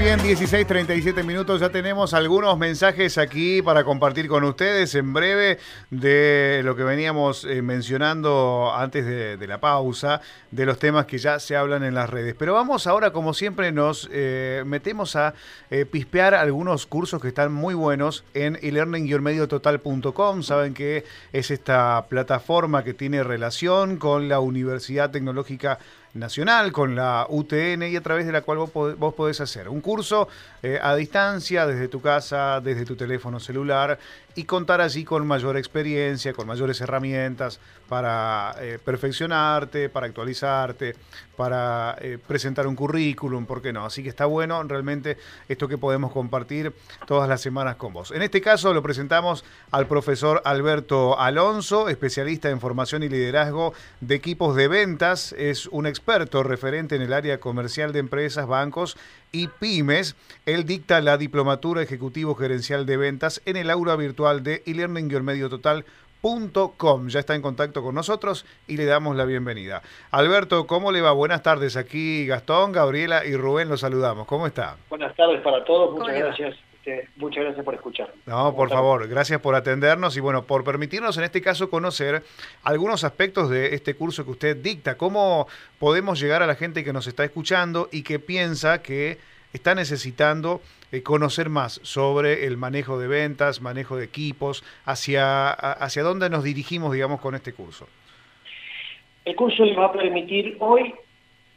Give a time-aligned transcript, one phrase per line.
[0.00, 1.60] bien, 16, 37 minutos.
[1.60, 5.58] Ya tenemos algunos mensajes aquí para compartir con ustedes en breve
[5.90, 10.20] de lo que veníamos eh, mencionando antes de, la pausa,
[10.50, 12.34] de los temas que ya se hablan en las redes.
[12.38, 15.34] Pero vamos ahora, como siempre, nos eh, metemos a
[15.70, 20.42] eh, pispear algunos cursos que están muy buenos en elearning-mediototal.com.
[20.42, 25.78] Saben que es esta plataforma que tiene relación con la Universidad Tecnológica
[26.14, 30.28] nacional con la UTN y a través de la cual vos, podés hacer un curso
[30.62, 33.98] eh, a distancia, desde tu casa, desde tu teléfono celular
[34.34, 40.94] y contar allí con mayor experiencia, con mayores herramientas para eh, perfeccionarte, para actualizarte,
[41.36, 43.84] para eh, presentar un currículum, ¿por qué no?
[43.86, 45.16] Así que está bueno realmente
[45.48, 46.72] esto que podemos compartir
[47.06, 48.10] todas las semanas con vos.
[48.12, 54.14] En este caso lo presentamos al profesor Alberto Alonso, especialista en formación y liderazgo de
[54.14, 58.96] equipos de ventas, es un experto referente en el área comercial de empresas, bancos
[59.32, 60.16] y pymes.
[60.46, 67.08] Él dicta la diplomatura ejecutivo gerencial de ventas en el aula virtual de e-learning-mediototal.com.
[67.08, 69.80] Ya está en contacto con nosotros y le damos la bienvenida.
[70.10, 71.12] Alberto, ¿cómo le va?
[71.12, 71.76] Buenas tardes.
[71.76, 74.26] Aquí Gastón, Gabriela y Rubén los saludamos.
[74.26, 74.76] ¿Cómo está?
[74.90, 75.92] Buenas tardes para todos.
[75.92, 76.54] Muchas gracias.
[76.74, 78.12] Este, muchas gracias por escuchar.
[78.26, 82.22] No, por favor, gracias por atendernos y bueno, por permitirnos en este caso conocer
[82.62, 84.96] algunos aspectos de este curso que usted dicta.
[84.96, 85.46] ¿Cómo
[85.78, 89.18] podemos llegar a la gente que nos está escuchando y que piensa que
[89.52, 90.60] está necesitando
[90.92, 96.44] eh, conocer más sobre el manejo de ventas, manejo de equipos, hacia, hacia dónde nos
[96.44, 97.86] dirigimos, digamos, con este curso?
[99.24, 100.94] El curso les va a permitir hoy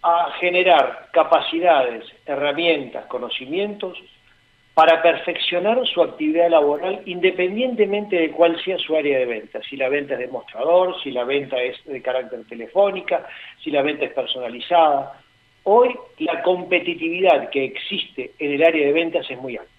[0.03, 3.97] a generar capacidades, herramientas, conocimientos
[4.73, 9.87] para perfeccionar su actividad laboral independientemente de cuál sea su área de venta, si la
[9.87, 13.27] venta es de mostrador, si la venta es de carácter telefónica,
[13.63, 15.22] si la venta es personalizada.
[15.63, 19.71] Hoy la competitividad que existe en el área de ventas es muy alta.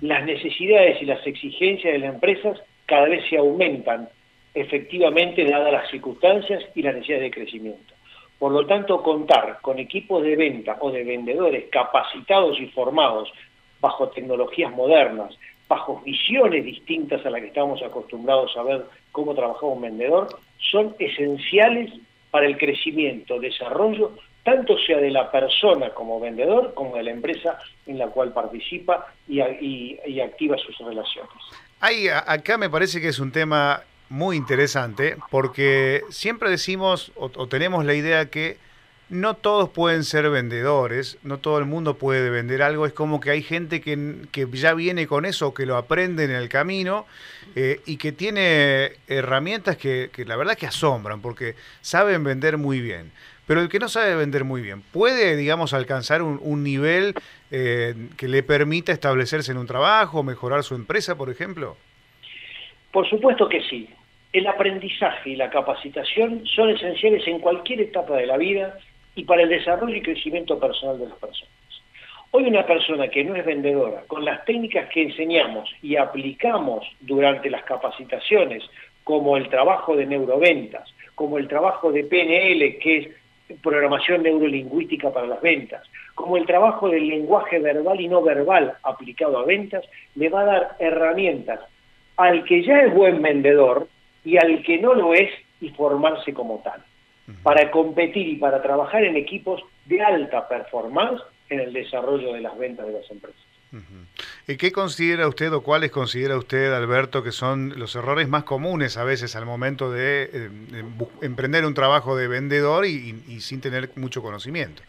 [0.00, 4.08] Las necesidades y las exigencias de las empresas cada vez se aumentan
[4.54, 7.94] efectivamente dadas las circunstancias y las necesidades de crecimiento.
[8.40, 13.30] Por lo tanto, contar con equipos de venta o de vendedores capacitados y formados
[13.80, 15.36] bajo tecnologías modernas,
[15.68, 20.96] bajo visiones distintas a las que estamos acostumbrados a ver cómo trabaja un vendedor, son
[20.98, 21.92] esenciales
[22.30, 24.12] para el crecimiento, desarrollo,
[24.44, 29.12] tanto sea de la persona como vendedor, como de la empresa en la cual participa
[29.28, 29.40] y,
[30.20, 31.30] activa sus relaciones.
[31.80, 37.84] Ahí, acá me parece que es un tema muy interesante, porque siempre decimos o tenemos
[37.84, 38.58] la idea que
[39.10, 43.30] no todos pueden ser vendedores, no todo el mundo puede vender algo, es como que
[43.30, 47.06] hay gente que, ya viene con eso, que lo aprende en el camino
[47.56, 53.10] eh, y que tiene herramientas que, la verdad que asombran, porque saben vender muy bien.
[53.46, 57.14] Pero el que no sabe vender muy bien, ¿puede, digamos, alcanzar un, nivel
[57.50, 61.76] eh, que le permita establecerse en un trabajo, mejorar su empresa, por ejemplo?
[62.92, 63.88] Por supuesto que sí.
[64.32, 68.78] El aprendizaje y la capacitación son esenciales en cualquier etapa de la vida
[69.14, 71.50] y para el desarrollo y crecimiento personal de las personas.
[72.32, 77.50] Hoy una persona que no es vendedora, con las técnicas que enseñamos y aplicamos durante
[77.50, 78.62] las capacitaciones,
[79.02, 83.08] como el trabajo de neuroventas, como el trabajo de PNL, que es
[83.60, 85.82] programación neurolingüística para las ventas,
[86.14, 89.84] como el trabajo del lenguaje verbal y no verbal aplicado a ventas,
[90.14, 91.58] le va a dar herramientas
[92.16, 93.88] al que ya es buen vendedor
[94.24, 96.80] y al que no lo es y formarse como tal
[97.42, 102.56] para competir y para trabajar en equipos de alta performance en el desarrollo de las
[102.56, 103.40] ventas de las empresas.
[104.48, 108.96] ¿Y qué considera usted o cuáles considera usted, Alberto, que son los errores más comunes
[108.96, 110.50] a veces al momento de, eh,
[111.22, 114.82] emprender un trabajo de vendedor y, sin tener mucho conocimiento?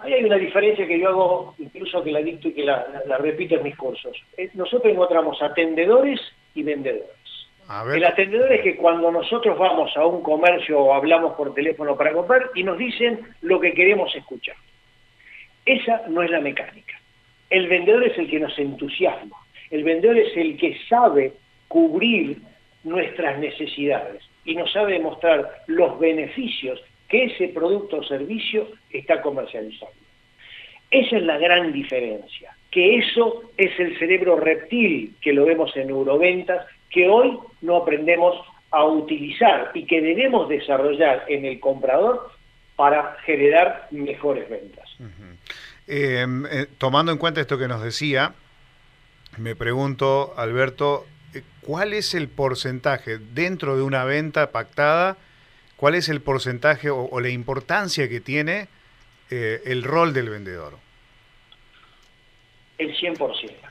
[0.00, 2.84] Ahí hay una diferencia que yo hago, incluso que la dicto y que la,
[3.20, 4.16] repito en mis cursos.
[4.36, 6.20] Eh, nosotros encontramos atendedores
[6.56, 7.21] y vendedores.
[7.94, 12.12] El atendedor es que cuando nosotros vamos a un comercio o hablamos por teléfono para
[12.12, 14.56] comprar y nos dicen lo que queremos escuchar.
[15.64, 17.00] Esa no es la mecánica.
[17.48, 19.36] El vendedor es el que nos entusiasma.
[19.70, 21.32] El vendedor es el que sabe
[21.68, 22.38] cubrir
[22.84, 26.78] nuestras necesidades y nos sabe demostrar los beneficios
[27.08, 29.96] que ese producto o servicio está comercializando.
[30.90, 35.86] Esa es la gran diferencia, que eso es el cerebro reptil que lo vemos en
[35.86, 38.36] neuroventas que hoy no aprendemos
[38.70, 42.30] a utilizar y que debemos desarrollar en el comprador
[42.76, 44.88] para generar mejores ventas.
[45.86, 48.32] Em, eh, tomando en cuenta esto que nos decía,
[49.36, 55.16] me pregunto, Alberto, eh, ¿cuál es el porcentaje dentro de una venta pactada?
[55.76, 58.68] ¿Cuál es el porcentaje o, la importancia que tiene
[59.30, 60.74] eh, el rol del vendedor?
[62.82, 63.61] el 100%.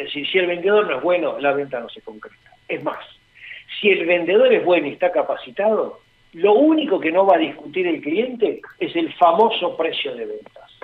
[0.00, 2.52] Es decir, si el vendedor no es bueno, la venta no se concreta.
[2.66, 2.98] Es más,
[3.78, 6.00] si el vendedor es bueno y está capacitado,
[6.32, 10.78] lo único que no va a discutir el cliente es el famoso precio de ventas.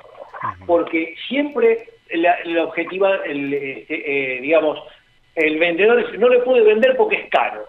[0.67, 4.81] Porque siempre la, objetiva, el, eh, eh, digamos,
[5.35, 7.65] el vendedor no le puede vender porque es caro.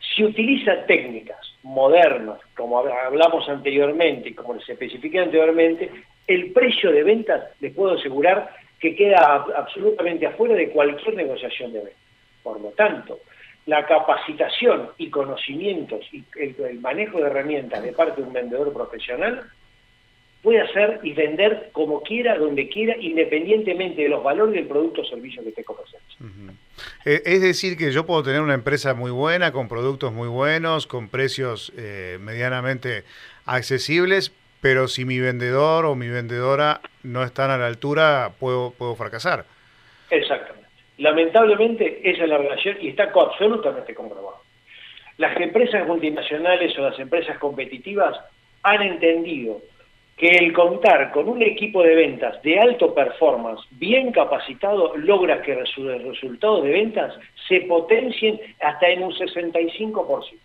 [0.00, 5.90] Si utiliza técnicas modernas, como hablamos anteriormente y como les especifiqué anteriormente,
[6.26, 11.78] el precio de ventas, les puedo asegurar que queda absolutamente afuera de cualquier negociación de
[11.78, 12.02] ventas.
[12.42, 13.20] Por lo tanto,
[13.66, 19.44] la capacitación y conocimientos y el, manejo de herramientas de parte de un vendedor profesional
[20.42, 25.04] puede hacer y vender como quiera, donde quiera, independientemente de los valores del producto o
[25.04, 26.52] servicio que esté ofreciendo.
[27.04, 30.88] Eh, es decir, que yo puedo tener una empresa muy buena, con productos muy buenos,
[30.88, 33.04] con precios eh, medianamente
[33.46, 34.32] accesibles,
[34.62, 39.44] pero si mi vendedor o mi vendedora no están a la altura, puedo, puedo fracasar.
[40.08, 40.68] Exactamente.
[40.98, 44.40] Lamentablemente esa es la relación y está absolutamente comprobado.
[45.18, 48.16] Las empresas multinacionales o las empresas competitivas
[48.62, 49.60] han entendido
[50.16, 55.56] que el contar con un equipo de ventas de alto performance, bien capacitado, logra que
[55.56, 57.14] los resultados de ventas
[57.48, 60.38] se potencien hasta en un 65%.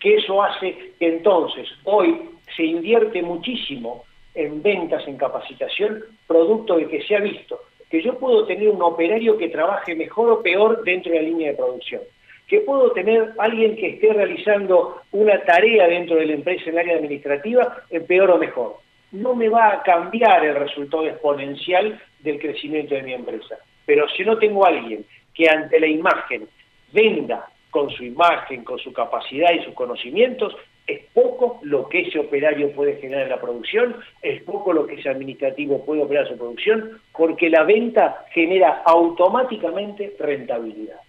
[0.00, 4.04] Que eso hace que entonces hoy se invierte muchísimo
[4.34, 7.60] en ventas, en capacitación, producto de que se ha visto
[7.90, 11.50] que yo puedo tener un operario que trabaje mejor o peor dentro de la línea
[11.50, 12.02] de producción,
[12.46, 16.78] que puedo tener alguien que esté realizando una tarea dentro de la empresa en el
[16.78, 18.76] área administrativa en peor o mejor.
[19.12, 23.56] No me va a cambiar el resultado exponencial del crecimiento de mi empresa.
[23.84, 26.48] Pero si no tengo alguien que ante la imagen
[26.92, 30.56] venda con su imagen, con su capacidad y sus conocimientos,
[30.86, 34.94] es poco lo que ese operario puede generar en la producción, es poco lo que
[34.94, 41.00] ese administrativo puede operar en su producción, porque la venta genera automáticamente rentabilidad.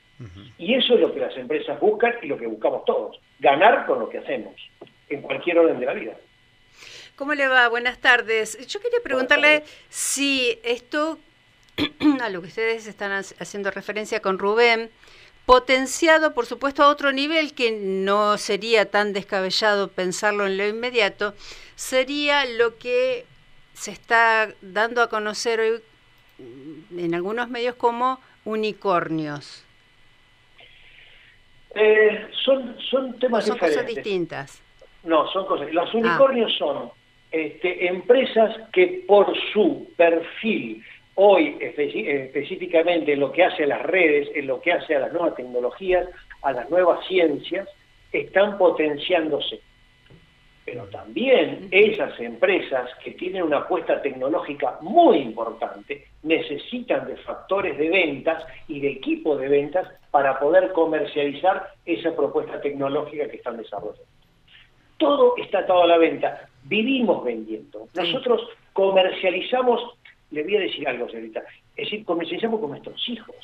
[0.57, 3.99] Y eso es lo que las empresas buscan y lo que buscamos todos, ganar con
[3.99, 4.53] lo que hacemos,
[5.09, 6.13] en cualquier orden de la vida.
[7.15, 7.67] ¿Cómo le va?
[7.67, 8.67] Buenas tardes.
[8.67, 11.19] Yo quería preguntarle si esto,
[12.21, 14.89] a lo que ustedes están haciendo referencia con Rubén,
[15.47, 21.33] potenciado, por supuesto, a otro nivel que no sería tan descabellado pensarlo en lo inmediato,
[21.75, 23.25] sería lo que
[23.73, 25.81] se está dando a conocer hoy
[26.97, 29.63] en algunos medios como unicornios.
[31.75, 34.61] Eh, son, son temas son cosas distintas.
[35.03, 35.71] No, son cosas.
[35.71, 35.97] Los ah.
[35.97, 36.91] unicornios son
[37.31, 40.83] este, empresas que por su perfil
[41.19, 45.11] hoy específicamente en lo que hace a las redes, en lo que hace a las
[45.11, 46.07] nuevas tecnologías,
[46.43, 47.67] a las nuevas ciencias,
[48.11, 49.59] están potenciándose.
[50.63, 57.89] Pero también esas empresas que tienen una apuesta tecnológica muy importante necesitan de factores de
[57.89, 64.03] ventas y de equipo de ventas para poder comercializar esa propuesta tecnológica que están desarrollando.
[64.97, 66.47] Todo está atado a la venta.
[66.63, 67.87] Vivimos vendiendo.
[67.95, 68.41] Nosotros
[68.73, 69.96] comercializamos
[70.31, 71.41] le voy a decir algo, señorita.
[71.75, 73.35] Es decir, comercializamos con nuestros hijos.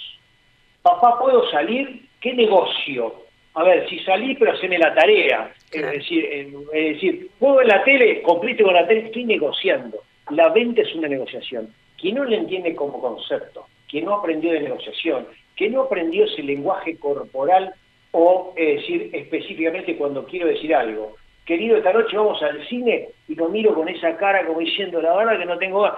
[0.82, 2.08] Papá, ¿puedo salir?
[2.20, 3.24] ¿Qué negocio?
[3.56, 5.54] A ver, si salí, pero haceme la tarea.
[5.72, 6.26] Es decir,
[6.74, 8.22] es decir, ¿puedo en la tele?
[8.22, 9.06] Complete con la tele.
[9.06, 10.00] Estoy negociando.
[10.32, 11.74] La venta es una negociación.
[12.00, 16.44] Quien no la entiende como concepto, quien no aprendió de negociación, que no aprendió ese
[16.44, 17.74] lenguaje corporal
[18.12, 21.16] o, es decir, específicamente cuando quiero decir algo.
[21.46, 25.16] Querido, esta noche vamos al cine y lo miro con esa cara como diciendo, la
[25.16, 25.90] verdad que no tengo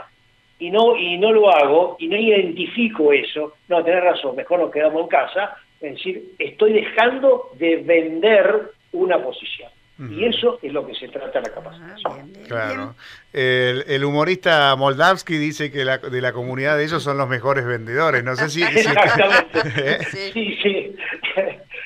[0.60, 4.72] y no, y no lo hago y no identifico eso, no, tenés razón, mejor nos
[4.72, 9.70] quedamos en casa, es decir, estoy dejando de vender una posición.
[9.98, 12.34] Y eso es lo que se trata la capacitación.
[12.36, 12.96] Ah, claro.
[13.32, 18.22] El, humorista Moldavsky dice que de la comunidad de ellos son los mejores vendedores.
[18.22, 18.62] No sé si.
[18.64, 19.60] Exactamente.
[19.78, 19.98] ¿Eh?
[20.34, 20.96] Sí, sí.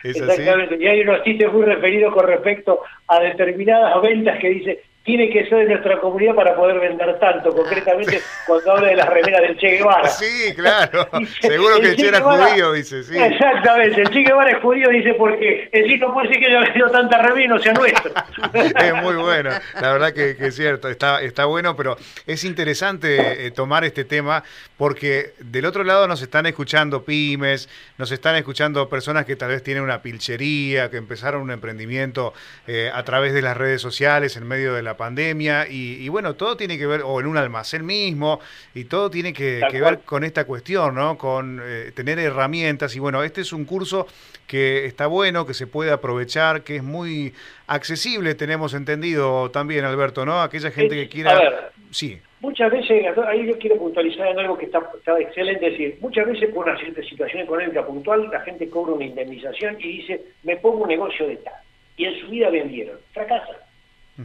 [0.04, 0.78] Exactamente.
[0.80, 5.50] Y hay unos chistes muy referidos con respecto a determinadas ventas que dice tiene que
[5.50, 9.58] ser de nuestra comunidad para poder vender tanto, concretamente cuando habla de las remeras del
[9.58, 10.08] Che Guevara.
[10.08, 11.10] Sí, claro,
[11.42, 13.18] seguro que el Che, era judío, dice, sí.
[13.18, 16.60] Exactamente, el Che Guevara es judío, dice, porque el Che no puede decir que haya
[16.60, 18.12] vendido tanta remera y no sea nuestro.
[18.54, 19.50] es muy bueno,
[19.82, 21.98] la verdad que, es cierto, está, está bueno, pero
[22.28, 24.44] es interesante eh, tomar este tema
[24.78, 29.64] porque del otro lado nos están escuchando pymes, nos están escuchando personas que tal vez
[29.64, 32.36] tienen una pilchería, que empezaron un emprendimiento
[32.68, 36.58] eh, a través de las redes sociales en medio de la pandemia y, bueno, todo
[36.58, 38.42] tiene que ver, o en un almacén mismo,
[38.76, 41.18] y todo tiene que, ver con esta cuestión, ¿no?
[41.18, 44.08] Con eh, tener herramientas y bueno, este es un curso
[44.46, 47.34] que está bueno, que se puede aprovechar, que es muy
[47.68, 50.42] accesible, tenemos entendido también, Alberto, ¿no?
[50.42, 51.32] Aquella gente que quiera...
[51.32, 51.54] A ver,
[51.92, 52.20] sí.
[52.42, 54.80] Muchas veces, ahí yo quiero puntualizar en algo que está,
[55.20, 59.06] excelente, es decir, muchas veces por una cierta situación económica puntual, la gente cobra una
[59.06, 61.54] indemnización y dice, me pongo un negocio de tal.
[61.96, 62.98] Y en su vida vendieron.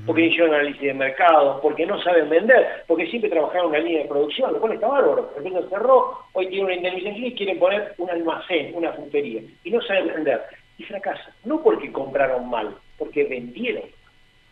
[0.06, 4.08] Porque hicieron análisis de mercado, porque no saben vender, porque siempre trabajaron una línea de
[4.08, 5.30] producción, lo cual está bárbaro.
[5.36, 9.42] De repente cerró, hoy tiene una indemnización y quieren poner un almacén, una frutería.
[9.62, 10.42] Y no saben vender.
[10.78, 11.32] Y fracasan.
[11.44, 13.84] No porque compraron mal, porque vendieron.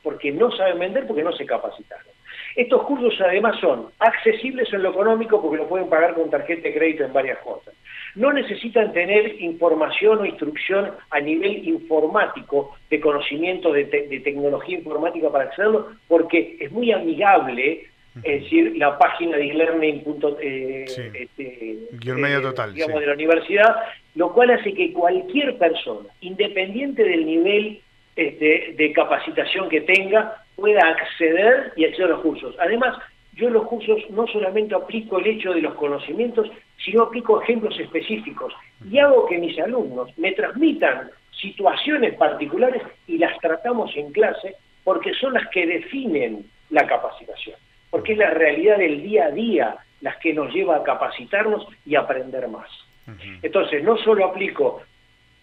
[0.05, 2.13] Porque no saben vender, porque no se capacitaron.
[2.55, 6.75] Estos cursos además son accesibles en lo económico porque lo pueden pagar con tarjeta de
[6.75, 7.75] crédito en varias cosas.
[8.15, 13.85] No necesitan tener información o instrucción a nivel informático, de conocimiento de,
[14.23, 17.87] tecnología informática para accederlo, porque es muy amigable
[18.23, 20.05] es decir, la página de e-learning
[20.43, 23.75] eh, este, medio total, digamos, de la universidad,
[24.17, 27.81] lo cual hace que cualquier persona, independiente del nivel
[28.15, 32.55] este, de capacitación que tenga, pueda acceder y acceder a los cursos.
[32.61, 32.99] Además,
[33.35, 36.51] yo en los cursos no solamente aplico el hecho de los conocimientos,
[36.85, 38.53] sino aplico ejemplos específicos
[38.91, 41.11] y hago que mis alumnos me transmitan
[41.41, 47.57] situaciones particulares y las tratamos en clase porque son las que definen la capacitación,
[47.91, 51.95] porque es la realidad del día a día las que nos lleva a capacitarnos y
[51.95, 52.69] aprender más.
[53.43, 54.83] Entonces, no solo aplico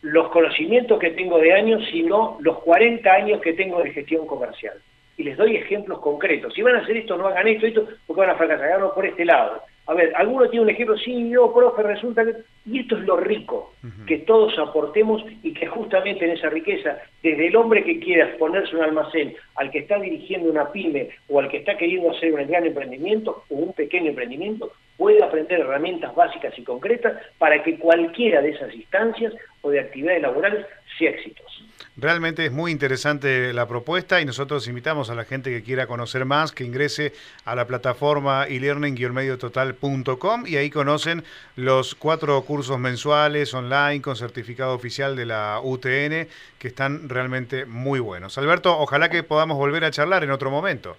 [0.01, 4.75] los conocimientos que tengo de años, sino los 40 años que tengo de gestión comercial
[5.19, 6.53] y les doy ejemplos concretos.
[6.53, 9.25] Si van a hacer esto, no hagan esto, esto, porque van a fracasar, por este
[9.25, 9.62] lado.
[9.89, 12.36] A ver, alguno tiene un ejemplo, sí, yo, profe, resulta que...
[12.67, 13.74] Y esto es lo rico,
[14.05, 18.75] que todos aportemos y que justamente en esa riqueza, desde el hombre que quiera ponerse
[18.75, 22.46] un almacén, al que está dirigiendo una pyme o al que está queriendo hacer un
[22.46, 28.43] gran emprendimiento o un pequeño emprendimiento, pueda aprender herramientas básicas y concretas para que cualquiera
[28.43, 30.66] de esas instancias o de actividades laborales
[30.98, 31.50] sea exitosa.
[31.98, 36.24] Realmente es muy interesante la propuesta y nosotros invitamos a la gente que quiera conocer
[36.24, 37.12] más que ingrese
[37.44, 41.25] a la plataforma e-learning-mediototal.com y ahí conocen
[41.58, 48.00] los cuatro cursos mensuales online con certificado oficial de la UTN que están realmente muy
[48.00, 48.38] buenos.
[48.38, 50.96] Alberto, ojalá que podamos volver a charlar en otro momento.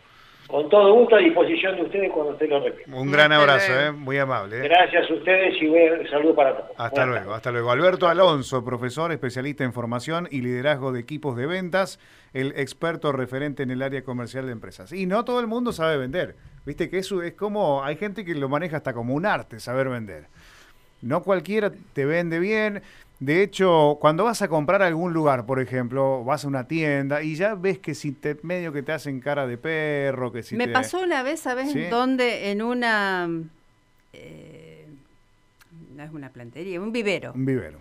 [0.50, 2.96] Con todo gusto a disposición de ustedes cuando usted lo repita.
[2.96, 3.92] Un gran abrazo, ¿eh?
[3.92, 4.58] muy amable.
[4.58, 4.62] ¿eh?
[4.62, 6.70] Gracias a ustedes y un saludo para todos.
[6.76, 7.70] Hasta luego, hasta luego.
[7.70, 12.00] Alberto Alonso, profesor, especialista en formación y liderazgo de equipos de ventas,
[12.32, 14.92] el experto referente en el área comercial de empresas.
[14.92, 16.34] Y no todo el mundo sabe vender.
[16.66, 19.88] Viste que eso es como, hay gente que lo maneja hasta como un arte, saber
[19.88, 20.24] vender.
[21.00, 22.82] No cualquiera te vende bien.
[23.20, 27.22] De hecho, cuando vas a comprar a algún lugar, por ejemplo, vas a una tienda
[27.22, 30.56] y ya ves que si te medio que te hacen cara de perro, que si
[30.56, 31.84] Me pasó una vez, ¿sabes ¿Sí?
[31.84, 32.50] dónde?
[32.50, 33.28] En una...
[34.14, 34.86] Eh,
[35.94, 37.32] no es una plantería, un vivero.
[37.34, 37.80] Un vivero.